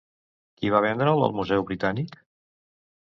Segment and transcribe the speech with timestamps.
[0.61, 2.21] Qui va vendre'l al Museu Britànic?